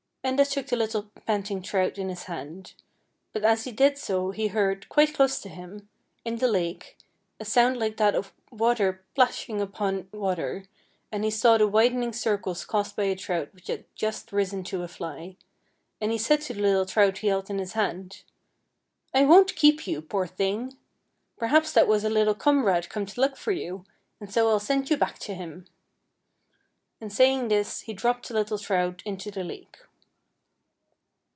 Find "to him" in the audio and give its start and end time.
5.41-5.89, 25.17-25.65